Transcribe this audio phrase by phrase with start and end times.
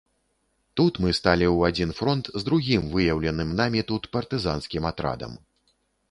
[0.79, 5.37] Тут мы сталі ў адзін фронт з другім, выяўленым намі тут партызанскім атрадам.